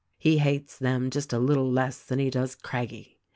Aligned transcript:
He 0.17 0.39
hates 0.39 0.79
them 0.79 1.11
just 1.11 1.31
a 1.31 1.37
little 1.37 1.71
less 1.71 2.01
than 2.03 2.17
he 2.17 2.31
does 2.31 2.55
Craggie. 2.55 3.19